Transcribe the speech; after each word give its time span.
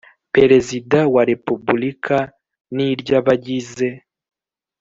Perezida 0.35 0.99
wa 1.13 1.23
Repubulika 1.31 2.17
n 2.75 2.77
iry 2.91 3.09
Abagize 3.19 3.87